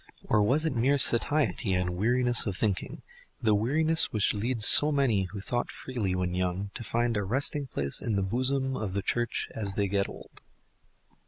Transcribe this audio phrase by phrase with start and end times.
[0.23, 5.39] Or was it mere satiety and weariness of thinking—the weariness which leads so many who
[5.41, 9.47] thought freely when young to find a resting place in the bosom of the Church
[9.53, 10.41] as they get old?